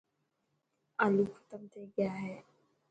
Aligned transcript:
آلو 1.03 1.25
ختم 1.35 1.61
ٿي 1.71 1.81
گيا 1.95 2.11
هي. 2.23 2.35